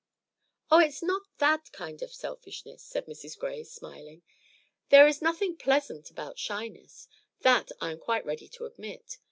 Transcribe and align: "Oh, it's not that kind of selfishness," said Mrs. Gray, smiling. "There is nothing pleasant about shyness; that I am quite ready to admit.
"Oh, 0.71 0.79
it's 0.79 1.03
not 1.03 1.27
that 1.37 1.71
kind 1.73 2.01
of 2.01 2.11
selfishness," 2.11 2.81
said 2.81 3.05
Mrs. 3.05 3.37
Gray, 3.37 3.63
smiling. 3.63 4.23
"There 4.89 5.05
is 5.07 5.21
nothing 5.21 5.55
pleasant 5.57 6.09
about 6.09 6.39
shyness; 6.39 7.07
that 7.41 7.71
I 7.79 7.91
am 7.91 7.99
quite 7.99 8.25
ready 8.25 8.47
to 8.47 8.65
admit. 8.65 9.19